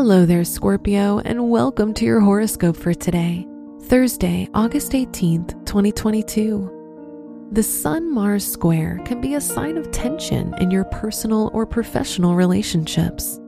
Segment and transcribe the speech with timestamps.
[0.00, 3.44] Hello there, Scorpio, and welcome to your horoscope for today,
[3.86, 7.48] Thursday, August 18th, 2022.
[7.50, 12.36] The Sun Mars square can be a sign of tension in your personal or professional
[12.36, 13.40] relationships.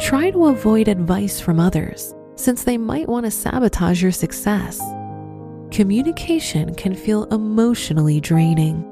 [0.00, 4.78] Try to avoid advice from others, since they might want to sabotage your success.
[5.70, 8.84] Communication can feel emotionally draining.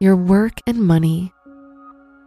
[0.00, 1.34] Your work and money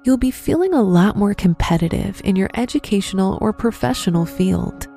[0.03, 4.87] you'll be feeling a lot more competitive in your educational or professional field.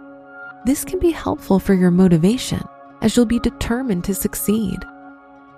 [0.65, 2.63] This can be helpful for your motivation
[3.01, 4.79] as you'll be determined to succeed.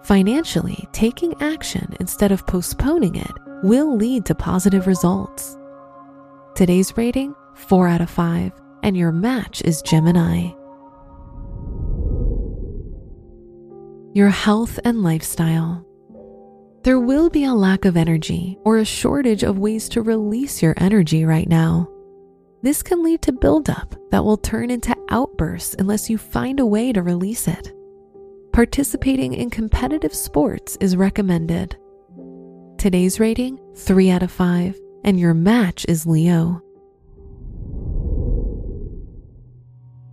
[0.03, 5.57] Financially, taking action instead of postponing it will lead to positive results.
[6.55, 8.53] Today's rating 4 out of 5,
[8.83, 10.51] and your match is Gemini.
[14.15, 15.85] Your health and lifestyle.
[16.85, 20.75] There will be a lack of energy or a shortage of ways to release your
[20.77, 21.89] energy right now.
[22.61, 26.93] This can lead to buildup that will turn into outbursts unless you find a way
[26.93, 27.73] to release it.
[28.53, 31.75] Participating in competitive sports is recommended.
[32.77, 36.61] Today's rating 3 out of 5, and your match is Leo.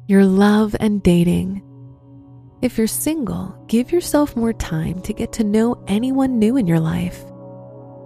[0.07, 1.63] Your love and dating.
[2.61, 6.79] If you're single, give yourself more time to get to know anyone new in your
[6.79, 7.25] life.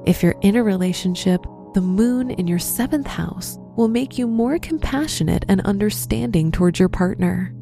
[0.05, 4.57] If you're in a relationship, the moon in your seventh house will make you more
[4.57, 7.53] compassionate and understanding towards your partner.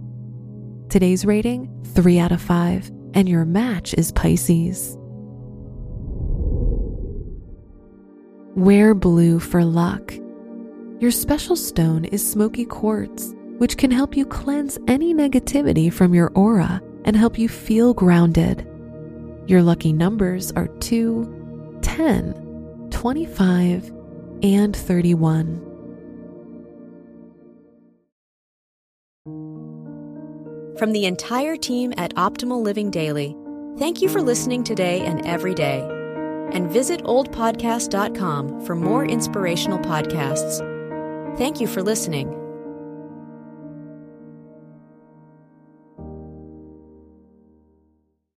[0.89, 4.95] Today's rating 3 out of 5, and your match is Pisces.
[8.55, 10.13] Wear blue for luck.
[10.99, 16.33] Your special stone is smoky quartz which can help you cleanse any negativity from your
[16.35, 18.67] aura and help you feel grounded.
[19.47, 23.93] Your lucky numbers are 2, 10, 25,
[24.43, 25.61] and 31.
[30.77, 33.33] From the entire team at Optimal Living Daily,
[33.77, 35.79] thank you for listening today and every day.
[36.51, 40.59] And visit oldpodcast.com for more inspirational podcasts.
[41.37, 42.42] Thank you for listening.